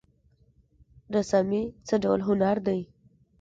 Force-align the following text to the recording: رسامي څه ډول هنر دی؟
رسامي 1.15 1.63
څه 1.87 1.95
ډول 2.03 2.19
هنر 2.27 2.57
دی؟ 2.67 2.79